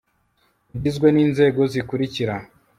[0.71, 2.35] rugizwe n inzego zikurikira